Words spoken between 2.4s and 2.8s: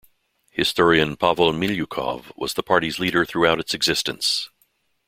the